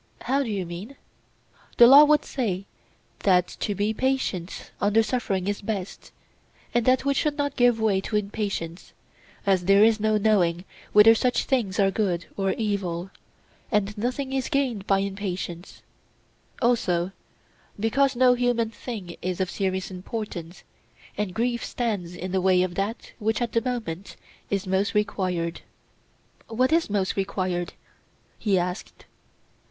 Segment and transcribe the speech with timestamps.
[0.21, 0.95] How do you mean?
[1.77, 2.65] The law would say
[3.19, 6.11] that to be patient under suffering is best,
[6.73, 8.93] and that we should not give way to impatience,
[9.45, 13.11] as there is no knowing whether such things are good or evil;
[13.71, 15.83] and nothing is gained by impatience;
[16.63, 17.11] also,
[17.79, 20.63] because no human thing is of serious importance,
[21.15, 24.15] and grief stands in the way of that which at the moment
[24.49, 25.61] is most required.
[26.47, 27.73] What is most required?
[28.39, 29.05] he asked.